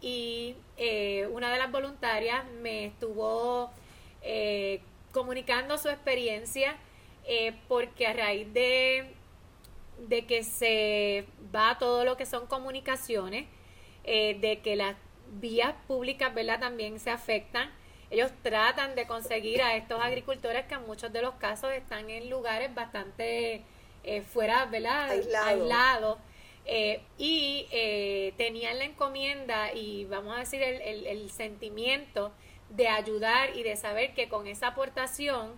y 0.00 0.56
eh, 0.76 1.28
una 1.30 1.52
de 1.52 1.58
las 1.58 1.70
voluntarias 1.70 2.44
me 2.62 2.86
estuvo 2.86 3.70
eh, 4.22 4.80
comunicando 5.12 5.78
su 5.78 5.88
experiencia 5.88 6.76
eh, 7.24 7.54
porque 7.68 8.06
a 8.06 8.14
raíz 8.14 8.52
de, 8.52 9.14
de 10.08 10.26
que 10.26 10.42
se 10.42 11.26
va 11.54 11.76
todo 11.78 12.04
lo 12.04 12.16
que 12.16 12.26
son 12.26 12.46
comunicaciones, 12.46 13.46
de 14.02 14.60
que 14.64 14.74
las 14.74 14.96
vías 15.32 15.74
públicas. 15.86 16.32
También 16.58 16.98
se 16.98 17.10
afectan. 17.10 17.70
Ellos 18.10 18.32
tratan 18.42 18.96
de 18.96 19.06
conseguir 19.06 19.62
a 19.62 19.76
estos 19.76 20.02
agricultores 20.02 20.66
que 20.66 20.74
en 20.74 20.84
muchos 20.86 21.12
de 21.12 21.22
los 21.22 21.34
casos 21.34 21.70
están 21.72 22.10
en 22.10 22.28
lugares 22.28 22.74
bastante 22.74 23.62
eh, 24.02 24.22
fuera, 24.22 24.66
¿verdad? 24.66 25.10
Aislados. 25.10 26.18
Eh, 26.66 27.02
y 27.18 27.66
eh, 27.70 28.34
tenían 28.36 28.78
la 28.78 28.84
encomienda 28.84 29.72
y 29.72 30.04
vamos 30.06 30.36
a 30.36 30.40
decir 30.40 30.62
el, 30.62 30.80
el, 30.82 31.06
el, 31.06 31.30
sentimiento 31.30 32.32
de 32.68 32.88
ayudar 32.88 33.56
y 33.56 33.62
de 33.62 33.76
saber 33.76 34.12
que 34.12 34.28
con 34.28 34.46
esa 34.46 34.68
aportación 34.68 35.52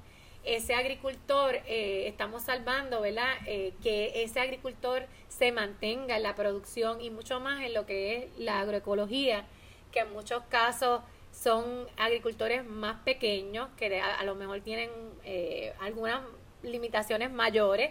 ese 0.44 0.74
agricultor 0.74 1.60
estamos 1.66 2.42
salvando, 2.42 3.00
¿verdad? 3.00 3.32
que 3.44 4.24
ese 4.24 4.40
agricultor 4.40 5.06
se 5.28 5.52
mantenga 5.52 6.16
en 6.16 6.24
la 6.24 6.34
producción 6.34 7.00
y 7.00 7.10
mucho 7.10 7.38
más 7.38 7.62
en 7.62 7.74
lo 7.74 7.86
que 7.86 8.16
es 8.16 8.38
la 8.38 8.58
agroecología 8.58 9.44
que 9.92 10.00
en 10.00 10.12
muchos 10.12 10.42
casos 10.48 11.02
son 11.42 11.88
agricultores 11.96 12.64
más 12.64 13.00
pequeños, 13.02 13.68
que 13.76 14.00
a, 14.00 14.22
lo 14.24 14.34
mejor 14.36 14.60
tienen 14.60 14.90
eh, 15.24 15.74
algunas 15.80 16.22
limitaciones 16.62 17.32
mayores. 17.32 17.90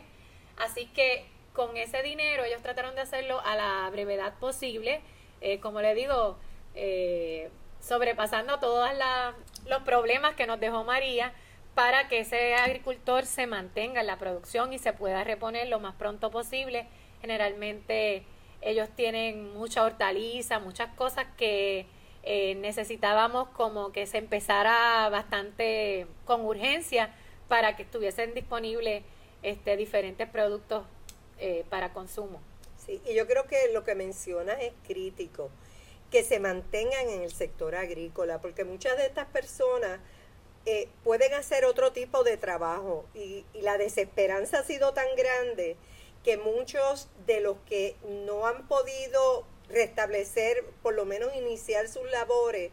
Así 0.58 0.86
que 0.88 1.26
con 1.54 1.76
ese 1.76 2.02
dinero 2.02 2.46
ellos 2.46 2.62
trataron 2.62 2.96
de 2.96 3.02
hacerlo 3.02 3.42
a 3.42 3.56
la 3.56 3.90
brevedad 3.90 4.36
posible, 4.40 5.02
eh, 5.42 5.60
como 5.60 5.82
le 5.82 5.94
digo, 5.96 6.38
eh, 6.76 7.50
sobrepasando 7.82 8.60
todos 8.60 8.90
los 9.68 9.82
problemas 9.84 10.36
que 10.36 10.48
nos 10.48 10.60
dejó 10.60 10.84
María 10.86 11.34
para 11.76 12.08
que 12.08 12.20
ese 12.20 12.56
agricultor 12.56 13.26
se 13.26 13.48
mantenga 13.48 14.02
en 14.02 14.08
la 14.08 14.18
producción 14.18 14.72
y 14.72 14.80
se 14.80 14.94
pueda 14.94 15.24
reponer 15.24 15.68
lo 15.68 15.80
más 15.80 15.96
pronto 15.96 16.32
posible. 16.32 16.88
Generalmente 17.20 18.24
ellos 18.62 18.88
tienen 18.96 19.54
mucha 19.54 19.84
hortaliza, 19.84 20.60
muchas 20.60 20.94
cosas 20.96 21.26
que 21.38 21.86
eh, 22.24 22.56
necesitábamos 22.56 23.50
como 23.50 23.92
que 23.92 24.06
se 24.06 24.20
empezara 24.20 25.10
bastante 25.10 26.06
con 26.26 26.46
urgencia 26.46 27.14
para 27.48 27.76
que 27.76 27.84
estuviesen 27.84 28.34
disponibles 28.34 29.04
este, 29.42 29.76
diferentes 29.76 30.30
productos 30.30 30.86
eh, 31.40 31.66
para 31.70 31.94
consumo. 31.94 32.42
Sí, 32.78 33.02
y 33.06 33.16
yo 33.16 33.28
creo 33.28 33.48
que 33.48 33.72
lo 33.74 33.84
que 33.84 33.96
mencionas 33.96 34.58
es 34.62 34.74
crítico, 34.88 35.50
que 36.12 36.24
se 36.24 36.40
mantengan 36.40 37.10
en 37.10 37.22
el 37.22 37.32
sector 37.32 37.76
agrícola, 37.76 38.40
porque 38.40 38.66
muchas 38.66 38.98
de 38.98 39.06
estas 39.06 39.28
personas 39.28 40.00
eh, 40.66 40.90
pueden 41.04 41.34
hacer 41.34 41.66
otro 41.66 41.92
tipo 41.92 42.24
de 42.24 42.38
trabajo 42.38 43.06
y, 43.16 43.46
y 43.54 43.62
la 43.62 43.78
desesperanza 43.78 44.60
ha 44.60 44.64
sido 44.64 44.94
tan 44.94 45.08
grande 45.16 45.76
que 46.24 46.38
muchos 46.38 47.10
de 47.26 47.42
los 47.42 47.58
que 47.68 47.96
no 48.26 48.46
han 48.46 48.68
podido 48.68 49.46
restablecer, 49.72 50.64
por 50.82 50.94
lo 50.94 51.06
menos 51.06 51.36
iniciar 51.36 51.88
sus 51.88 52.10
labores 52.12 52.72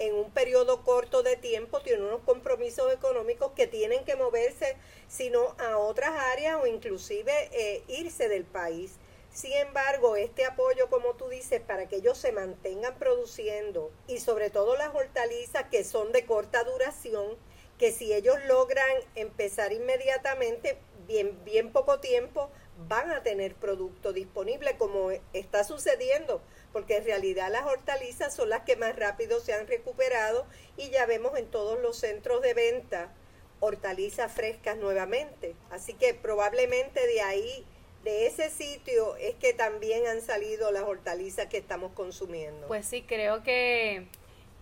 en 0.00 0.14
un 0.14 0.30
periodo 0.30 0.82
corto 0.82 1.22
de 1.22 1.36
tiempo, 1.36 1.80
tienen 1.82 2.04
unos 2.04 2.22
compromisos 2.22 2.92
económicos 2.92 3.52
que 3.52 3.66
tienen 3.66 4.04
que 4.04 4.16
moverse, 4.16 4.76
sino 5.08 5.54
a 5.58 5.76
otras 5.76 6.12
áreas 6.32 6.58
o 6.60 6.66
inclusive 6.66 7.32
eh, 7.52 7.84
irse 7.86 8.28
del 8.28 8.44
país. 8.44 8.94
Sin 9.30 9.52
embargo, 9.52 10.16
este 10.16 10.46
apoyo, 10.46 10.88
como 10.88 11.14
tú 11.14 11.28
dices, 11.28 11.60
para 11.60 11.86
que 11.86 11.96
ellos 11.96 12.16
se 12.16 12.32
mantengan 12.32 12.98
produciendo 12.98 13.92
y 14.08 14.18
sobre 14.20 14.48
todo 14.48 14.74
las 14.74 14.94
hortalizas 14.94 15.64
que 15.70 15.84
son 15.84 16.12
de 16.12 16.24
corta 16.24 16.64
duración, 16.64 17.36
que 17.78 17.92
si 17.92 18.12
ellos 18.12 18.36
logran 18.46 18.90
empezar 19.14 19.72
inmediatamente, 19.72 20.78
bien, 21.06 21.44
bien 21.44 21.72
poco 21.72 22.00
tiempo, 22.00 22.50
van 22.88 23.10
a 23.10 23.22
tener 23.22 23.54
producto 23.54 24.12
disponible 24.12 24.76
como 24.76 25.10
está 25.32 25.64
sucediendo, 25.64 26.40
porque 26.72 26.96
en 26.96 27.04
realidad 27.04 27.50
las 27.50 27.66
hortalizas 27.66 28.34
son 28.34 28.48
las 28.48 28.62
que 28.62 28.76
más 28.76 28.96
rápido 28.96 29.40
se 29.40 29.52
han 29.52 29.66
recuperado 29.66 30.46
y 30.76 30.90
ya 30.90 31.06
vemos 31.06 31.38
en 31.38 31.46
todos 31.46 31.80
los 31.80 31.96
centros 31.96 32.42
de 32.42 32.54
venta 32.54 33.12
hortalizas 33.60 34.32
frescas 34.32 34.76
nuevamente. 34.78 35.54
Así 35.70 35.94
que 35.94 36.14
probablemente 36.14 37.06
de 37.06 37.20
ahí, 37.20 37.66
de 38.04 38.26
ese 38.26 38.50
sitio, 38.50 39.16
es 39.16 39.34
que 39.34 39.52
también 39.52 40.06
han 40.06 40.22
salido 40.22 40.72
las 40.72 40.84
hortalizas 40.84 41.46
que 41.46 41.58
estamos 41.58 41.92
consumiendo. 41.92 42.66
Pues 42.66 42.86
sí, 42.86 43.02
creo 43.02 43.42
que 43.42 44.06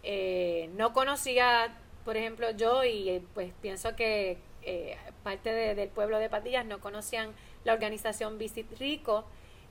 eh, 0.02 0.68
no 0.75 0.92
conocía, 0.92 1.78
por 2.04 2.16
ejemplo, 2.16 2.50
yo 2.50 2.84
y 2.84 3.25
pues 3.34 3.52
pienso 3.62 3.94
que 3.94 4.38
eh, 4.62 4.96
parte 5.22 5.50
del 5.52 5.88
pueblo 5.88 6.18
de 6.18 6.28
Patillas 6.28 6.66
no 6.66 6.80
conocían 6.80 7.32
la 7.65 7.73
organización 7.73 8.38
Visit 8.38 8.79
Rico. 8.79 9.25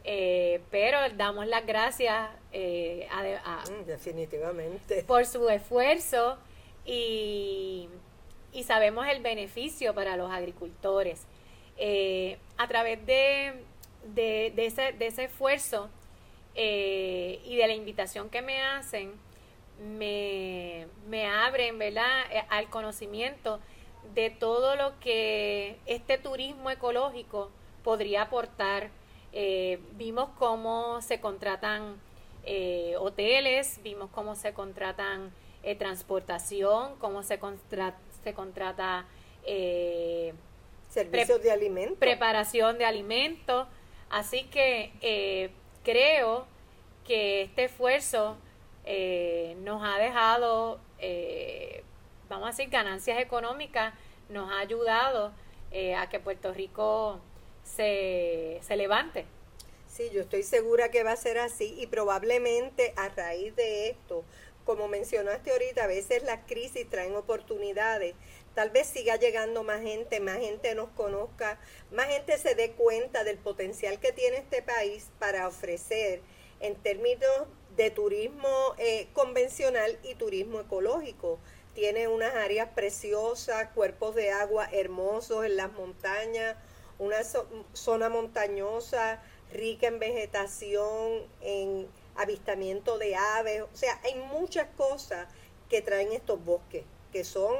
eh, 0.03 0.61
pero 0.71 0.97
damos 1.15 1.47
las 1.47 1.65
gracias 1.65 2.29
eh, 2.53 3.07
a, 3.11 3.63
mm, 3.69 3.85
definitivamente 3.85 5.03
por 5.03 5.25
su 5.25 5.49
esfuerzo 5.49 6.37
y, 6.85 7.89
y, 8.53 8.63
sabemos 8.63 9.05
el 9.07 9.21
beneficio 9.21 9.93
para 9.93 10.15
los 10.15 10.31
agricultores. 10.31 11.25
Eh, 11.77 12.37
a 12.57 12.67
través 12.67 13.05
de, 13.05 13.53
de, 14.15 14.53
ese, 14.65 14.93
de 14.93 15.07
ese 15.07 15.25
esfuerzo 15.25 15.89
y 16.55 17.55
de 17.55 17.67
la 17.67 17.73
invitación 17.73 18.29
que 18.29 18.41
me 18.41 18.61
hacen, 18.61 19.13
me, 19.79 20.87
me 21.07 21.27
abren 21.27 21.77
¿verdad? 21.77 22.23
al 22.49 22.69
conocimiento 22.69 23.59
de 24.15 24.29
todo 24.29 24.75
lo 24.75 24.99
que 24.99 25.77
este 25.85 26.17
turismo 26.17 26.71
ecológico 26.71 27.51
podría 27.87 28.23
aportar 28.23 28.89
eh, 29.31 29.79
vimos 29.93 30.27
cómo 30.37 31.01
se 31.01 31.21
contratan 31.21 31.95
eh, 32.43 32.95
hoteles, 32.99 33.79
vimos 33.81 34.09
cómo 34.11 34.35
se 34.35 34.51
contratan 34.53 35.31
eh, 35.63 35.73
transportación, 35.75 36.97
cómo 36.97 37.23
se, 37.23 37.39
se 38.23 38.33
contrata 38.33 39.05
servicios 40.89 41.41
de 41.41 41.49
alimentos. 41.49 41.97
Preparación 41.97 42.77
de 42.77 42.83
alimentos. 42.83 43.67
Así 44.09 44.43
que 44.45 45.53
creo 45.83 46.45
que 47.05 47.43
este 47.43 47.65
esfuerzo 47.65 48.35
nos 49.59 49.81
ha 49.81 49.97
dejado, 49.97 50.81
vamos 52.27 52.47
a 52.47 52.51
decir, 52.51 52.69
ganancias 52.69 53.17
económicas, 53.19 53.93
nos 54.27 54.51
ha 54.51 54.59
ayudado 54.59 55.31
a 55.97 56.09
que 56.09 56.19
Puerto 56.19 56.53
Rico 56.53 57.21
se, 57.75 58.59
se 58.61 58.75
levante. 58.75 59.25
Sí, 59.87 60.09
yo 60.13 60.21
estoy 60.21 60.43
segura 60.43 60.91
que 60.91 61.03
va 61.03 61.13
a 61.13 61.17
ser 61.17 61.37
así 61.37 61.75
y 61.79 61.87
probablemente 61.87 62.93
a 62.97 63.09
raíz 63.09 63.55
de 63.55 63.89
esto, 63.89 64.23
como 64.63 64.87
mencionaste 64.87 65.51
ahorita, 65.51 65.85
a 65.85 65.87
veces 65.87 66.23
las 66.23 66.41
crisis 66.45 66.89
traen 66.89 67.15
oportunidades. 67.15 68.13
Tal 68.53 68.69
vez 68.69 68.87
siga 68.87 69.15
llegando 69.15 69.63
más 69.63 69.81
gente, 69.81 70.19
más 70.19 70.39
gente 70.39 70.75
nos 70.75 70.89
conozca, 70.89 71.59
más 71.91 72.07
gente 72.07 72.37
se 72.37 72.53
dé 72.53 72.71
cuenta 72.71 73.23
del 73.23 73.37
potencial 73.37 73.99
que 73.99 74.11
tiene 74.11 74.37
este 74.37 74.61
país 74.61 75.09
para 75.19 75.47
ofrecer 75.47 76.21
en 76.59 76.75
términos 76.75 77.47
de 77.75 77.91
turismo 77.91 78.75
eh, 78.77 79.07
convencional 79.13 79.97
y 80.03 80.15
turismo 80.15 80.59
ecológico. 80.59 81.39
Tiene 81.73 82.07
unas 82.07 82.35
áreas 82.35 82.69
preciosas, 82.75 83.69
cuerpos 83.69 84.15
de 84.15 84.31
agua 84.31 84.67
hermosos 84.71 85.45
en 85.45 85.55
las 85.55 85.71
montañas, 85.73 86.57
una 86.99 87.17
zona 87.73 88.09
montañosa, 88.09 89.21
rica 89.51 89.87
en 89.87 89.99
vegetación, 89.99 91.23
en 91.41 91.87
avistamiento 92.15 92.97
de 92.97 93.15
aves, 93.15 93.61
o 93.61 93.75
sea, 93.75 93.99
hay 94.03 94.15
muchas 94.15 94.67
cosas 94.75 95.27
que 95.69 95.81
traen 95.81 96.11
estos 96.11 96.43
bosques, 96.43 96.83
que 97.11 97.23
son 97.23 97.55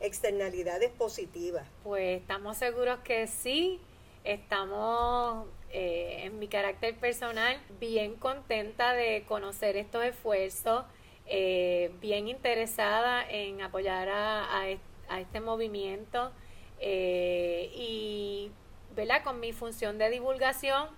externalidades 0.00 0.90
positivas. 0.90 1.66
Pues 1.82 2.20
estamos 2.20 2.56
seguros 2.56 3.00
que 3.00 3.26
sí, 3.26 3.80
estamos 4.24 5.46
eh, 5.70 6.22
en 6.24 6.38
mi 6.38 6.48
carácter 6.48 6.96
personal 6.96 7.60
bien 7.78 8.14
contenta 8.14 8.94
de 8.94 9.24
conocer 9.26 9.76
estos 9.76 10.04
esfuerzos, 10.04 10.84
eh, 11.26 11.92
bien 12.00 12.28
interesada 12.28 13.28
en 13.28 13.60
apoyar 13.60 14.08
a, 14.08 14.62
a, 14.62 15.20
este 15.20 15.40
movimiento 15.40 16.32
eh, 16.80 17.70
y 17.74 18.50
¿verdad? 18.98 19.22
Con 19.22 19.38
mi 19.38 19.52
función 19.52 19.96
de 19.96 20.10
divulgación 20.10 20.88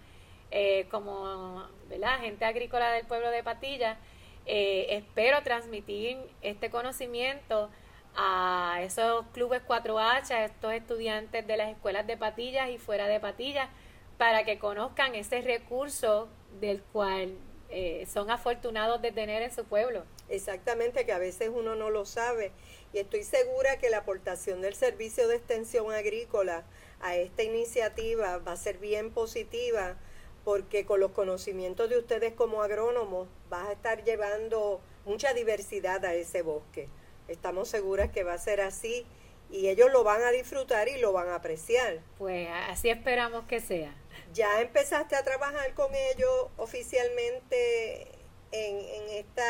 eh, 0.50 0.86
como 0.90 1.66
¿verdad? 1.90 2.14
agente 2.14 2.46
agrícola 2.46 2.90
del 2.92 3.04
pueblo 3.04 3.30
de 3.30 3.42
Patilla, 3.42 3.98
eh, 4.46 4.86
espero 4.88 5.42
transmitir 5.42 6.16
este 6.40 6.70
conocimiento 6.70 7.68
a 8.16 8.78
esos 8.82 9.26
clubes 9.34 9.60
4H, 9.68 10.30
a 10.30 10.44
estos 10.46 10.72
estudiantes 10.72 11.46
de 11.46 11.56
las 11.58 11.68
escuelas 11.68 12.06
de 12.06 12.16
Patillas 12.16 12.70
y 12.70 12.78
fuera 12.78 13.06
de 13.06 13.20
Patillas, 13.20 13.68
para 14.16 14.44
que 14.44 14.58
conozcan 14.58 15.14
ese 15.14 15.42
recurso 15.42 16.28
del 16.58 16.82
cual 16.82 17.36
eh, 17.68 18.06
son 18.10 18.30
afortunados 18.30 19.02
de 19.02 19.12
tener 19.12 19.42
en 19.42 19.54
su 19.54 19.66
pueblo. 19.66 20.04
Exactamente, 20.30 21.04
que 21.04 21.12
a 21.12 21.18
veces 21.18 21.50
uno 21.52 21.74
no 21.74 21.90
lo 21.90 22.06
sabe. 22.06 22.50
Y 22.94 22.98
estoy 22.98 23.24
segura 23.24 23.76
que 23.78 23.90
la 23.90 23.98
aportación 23.98 24.62
del 24.62 24.74
servicio 24.74 25.28
de 25.28 25.36
extensión 25.36 25.92
agrícola 25.92 26.64
a 27.00 27.16
esta 27.16 27.42
iniciativa 27.42 28.38
va 28.38 28.52
a 28.52 28.56
ser 28.56 28.78
bien 28.78 29.10
positiva 29.10 29.96
porque 30.44 30.86
con 30.86 31.00
los 31.00 31.12
conocimientos 31.12 31.90
de 31.90 31.98
ustedes 31.98 32.32
como 32.32 32.62
agrónomos 32.62 33.28
vas 33.48 33.68
a 33.68 33.72
estar 33.72 34.04
llevando 34.04 34.80
mucha 35.04 35.34
diversidad 35.34 36.04
a 36.04 36.14
ese 36.14 36.42
bosque. 36.42 36.88
Estamos 37.28 37.68
seguras 37.68 38.10
que 38.10 38.24
va 38.24 38.34
a 38.34 38.38
ser 38.38 38.60
así 38.60 39.06
y 39.50 39.68
ellos 39.68 39.90
lo 39.92 40.04
van 40.04 40.22
a 40.22 40.30
disfrutar 40.30 40.88
y 40.88 40.98
lo 40.98 41.12
van 41.12 41.28
a 41.28 41.36
apreciar. 41.36 42.00
Pues 42.18 42.48
así 42.68 42.90
esperamos 42.90 43.44
que 43.46 43.60
sea. 43.60 43.94
¿Ya 44.32 44.60
empezaste 44.60 45.16
a 45.16 45.22
trabajar 45.22 45.74
con 45.74 45.92
ellos 45.94 46.48
oficialmente 46.56 48.08
en, 48.52 48.78
en 48.78 49.08
este 49.10 49.42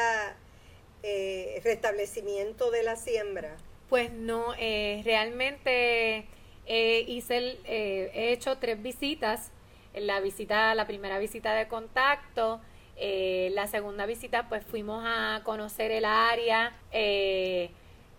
restablecimiento 1.63 2.71
de 2.71 2.83
la 2.83 2.97
siembra? 2.97 3.57
Pues 3.89 4.13
no, 4.13 4.55
eh, 4.59 5.03
realmente 5.05 6.27
eh, 6.72 7.04
hice 7.09 7.59
eh, 7.64 8.12
he 8.14 8.30
hecho 8.30 8.59
tres 8.59 8.80
visitas. 8.80 9.50
La 9.92 10.20
visita, 10.20 10.72
la 10.76 10.87
primera 10.87 11.18
visita 11.18 11.52
de 11.52 11.66
contacto, 11.66 12.61
eh, 12.94 13.50
la 13.54 13.66
segunda 13.66 14.06
visita 14.06 14.48
pues 14.48 14.64
fuimos 14.64 15.02
a 15.04 15.40
conocer 15.42 15.90
el 15.90 16.04
área 16.04 16.76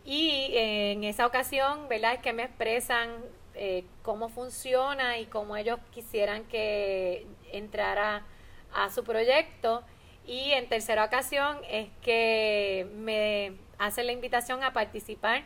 y 0.04 0.52
en 0.54 1.06
esa 1.06 1.26
ocasión, 1.28 1.88
¿verdad? 1.88 2.16
Es 2.16 2.20
que 2.20 2.34
me 2.34 2.44
expresan 2.44 3.24
cómo 4.02 4.28
funciona 4.28 5.18
y 5.18 5.28
cómo 5.28 5.56
ellos 5.56 5.80
quisieran 5.92 6.44
que 6.44 7.26
entrara 7.54 8.26
a 8.74 8.90
su 8.90 9.06
proyecto. 9.06 9.82
Y 10.28 10.52
en 10.52 10.68
tercera 10.68 11.06
ocasión 11.06 11.58
es 11.70 11.88
que 12.02 12.86
me 12.96 13.54
hacen 13.78 14.08
la 14.08 14.12
invitación 14.12 14.62
a 14.64 14.74
participar 14.74 15.44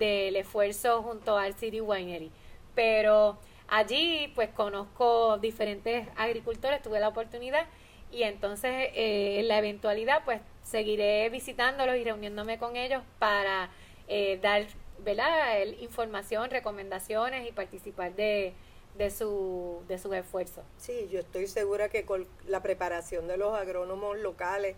del 0.00 0.34
esfuerzo 0.34 1.02
junto 1.02 1.36
al 1.38 1.54
City 1.54 1.80
Winery. 1.80 2.32
Pero 2.74 3.38
allí 3.68 4.32
pues 4.34 4.50
conozco 4.50 5.38
diferentes 5.38 6.08
agricultores, 6.16 6.82
tuve 6.82 7.00
la 7.00 7.08
oportunidad 7.08 7.66
y 8.12 8.24
entonces 8.24 8.90
eh, 8.94 9.40
en 9.40 9.48
la 9.48 9.58
eventualidad 9.58 10.22
pues 10.24 10.40
seguiré 10.62 11.28
visitándolos 11.30 11.96
y 11.96 12.04
reuniéndome 12.04 12.58
con 12.58 12.76
ellos 12.76 13.02
para 13.18 13.70
eh, 14.08 14.38
dar 14.42 14.66
¿verdad? 14.98 15.64
información, 15.80 16.50
recomendaciones 16.50 17.48
y 17.48 17.52
participar 17.52 18.14
de, 18.14 18.52
de, 18.96 19.10
su, 19.10 19.82
de 19.88 19.98
sus 19.98 20.12
esfuerzos. 20.14 20.64
Sí, 20.76 21.08
yo 21.10 21.20
estoy 21.20 21.46
segura 21.46 21.88
que 21.88 22.04
con 22.04 22.26
la 22.46 22.62
preparación 22.62 23.28
de 23.28 23.36
los 23.36 23.54
agrónomos 23.54 24.18
locales 24.18 24.76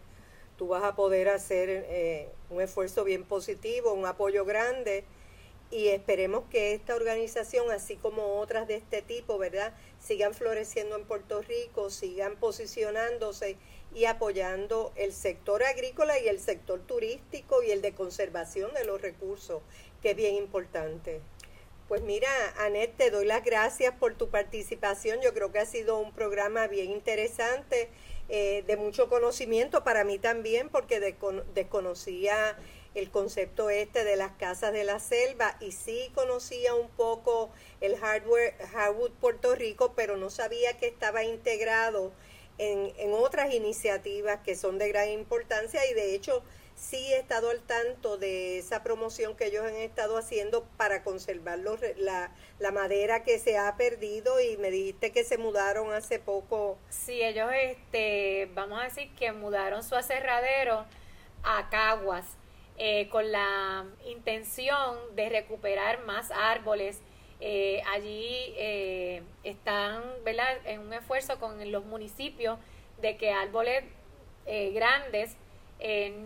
tú 0.57 0.69
vas 0.69 0.85
a 0.85 0.95
poder 0.95 1.29
hacer 1.29 1.69
eh, 1.71 2.29
un 2.51 2.61
esfuerzo 2.61 3.05
bien 3.05 3.25
positivo, 3.25 3.93
un 3.95 4.07
apoyo 4.07 4.45
grande 4.45 5.05
y 5.73 5.89
esperemos 5.89 6.45
que 6.51 6.75
esta 6.75 6.95
organización, 6.95 7.71
así 7.71 7.97
como 7.97 8.39
otras 8.39 8.69
de 8.69 8.75
este 8.75 9.01
tipo, 9.01 9.39
¿verdad?, 9.39 9.73
sigan 9.99 10.35
floreciendo 10.35 10.97
en 10.97 11.07
Puerto 11.07 11.41
Rico, 11.41 11.89
sigan 11.89 12.37
posicionándose 12.37 13.57
y 13.95 14.05
apoyando 14.05 14.93
el 14.97 15.15
sector 15.15 15.63
agrícola 15.63 16.19
y 16.19 16.29
el 16.29 16.41
sector 16.41 16.81
turístico 16.81 17.63
y 17.63 17.71
el 17.71 17.81
de 17.81 17.93
conservación 17.93 18.75
de 18.75 18.85
los 18.85 19.01
recursos, 19.01 19.63
que 20.03 20.11
es 20.11 20.17
bien 20.17 20.35
importante. 20.35 21.21
Pues 21.89 22.03
mira, 22.03 22.29
Anet, 22.59 22.97
te 22.97 23.11
doy 23.11 23.25
las 23.25 23.43
gracias 23.43 23.95
por 23.95 24.15
tu 24.15 24.29
participación. 24.29 25.21
Yo 25.23 25.33
creo 25.33 25.53
que 25.53 25.59
ha 25.59 25.67
sido 25.67 25.99
un 25.99 26.13
programa 26.13 26.67
bien 26.67 26.91
interesante, 26.91 27.89
eh, 28.29 28.63
de 28.67 28.77
mucho 28.77 29.09
conocimiento 29.09 29.85
para 29.85 30.05
mí 30.05 30.19
también, 30.19 30.69
porque 30.69 31.01
desconocía 31.55 32.57
el 32.95 33.11
concepto 33.11 33.71
este 33.71 34.05
de 34.05 34.17
las 34.17 34.33
casas 34.33 34.73
de 34.73 34.85
la 34.85 35.01
selva 35.01 35.57
y 35.61 35.73
sí 35.73 36.11
conocía 36.15 36.75
un 36.75 36.89
poco 36.91 37.51
el 37.81 37.97
hardware 37.97 38.55
Hardwood 38.73 39.13
Puerto 39.13 39.55
Rico, 39.55 39.93
pero 39.97 40.17
no 40.17 40.31
sabía 40.31 40.77
que 40.77 40.89
estaba 40.89 41.25
integrado 41.25 42.13
en, 42.59 42.93
en 42.99 43.13
otras 43.13 43.53
iniciativas 43.55 44.41
que 44.45 44.57
son 44.57 44.79
de 44.79 44.89
gran 44.89 45.09
importancia 45.09 45.85
y 45.91 45.95
de 45.95 46.15
hecho 46.15 46.43
sí 46.75 47.13
he 47.13 47.19
estado 47.19 47.51
al 47.51 47.61
tanto 47.61 48.17
de 48.17 48.59
esa 48.59 48.83
promoción 48.83 49.37
que 49.37 49.47
ellos 49.47 49.65
han 49.65 49.77
estado 49.77 50.17
haciendo 50.19 50.65
para 50.77 51.03
conservar 51.03 51.59
la, 51.59 52.33
la 52.59 52.71
madera 52.73 53.23
que 53.23 53.39
se 53.39 53.57
ha 53.57 53.77
perdido 53.77 54.41
y 54.41 54.57
me 54.57 54.71
dijiste 54.71 55.13
que 55.13 55.25
se 55.25 55.39
mudaron 55.39 55.93
hace 55.93 56.19
poco. 56.19 56.79
Sí, 56.91 57.23
ellos, 57.23 57.51
este, 57.55 58.51
vamos 58.55 58.81
a 58.81 58.85
decir 58.85 59.15
que 59.15 59.33
mudaron 59.33 59.83
su 59.83 59.95
aserradero 59.95 60.85
a 61.45 61.69
Caguas 61.71 62.27
eh, 62.79 63.09
con 63.11 63.31
la 63.31 63.85
intención 64.07 64.97
de 65.15 65.29
recuperar 65.29 66.05
más 66.05 66.31
árboles 66.31 67.01
Eh, 67.45 67.83
allí 67.91 68.55
eh, 68.57 69.21
están 69.43 70.01
¿verdad? 70.25 70.59
en 70.65 70.79
un 70.79 70.93
esfuerzo 70.93 71.41
con 71.41 71.73
los 71.73 71.85
municipios 71.85 72.57
de 73.01 73.17
que 73.17 73.33
árboles 73.33 73.83
eh, 74.47 74.71
grandes 74.71 75.37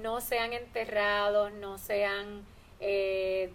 no 0.02 0.20
sean 0.20 0.52
enterrados, 0.52 1.50
no 1.52 1.78
sean 1.78 2.44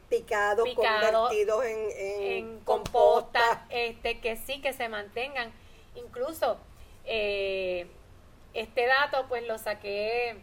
picados, 0.10 0.67
convertidos 0.73 1.63
en, 1.63 2.60
composta, 2.62 3.67
este 3.69 4.19
que 4.19 4.38
sí 4.38 4.60
que 4.62 4.73
se 4.73 4.89
mantengan. 4.89 5.51
Incluso 5.93 6.58
este 7.06 8.88
dato 8.88 9.27
pues 9.30 9.45
lo 9.45 9.60
saqué 9.60 10.38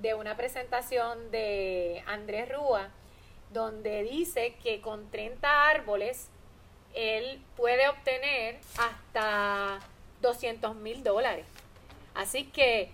de 0.00 0.14
una 0.14 0.36
presentación 0.36 1.30
de 1.30 2.02
Andrés 2.06 2.48
Rúa, 2.48 2.90
donde 3.52 4.02
dice 4.04 4.54
que 4.62 4.80
con 4.80 5.10
30 5.10 5.68
árboles 5.68 6.28
él 6.94 7.42
puede 7.56 7.88
obtener 7.88 8.58
hasta 8.78 9.80
200 10.20 10.76
mil 10.76 11.02
dólares. 11.02 11.46
Así 12.14 12.44
que 12.44 12.90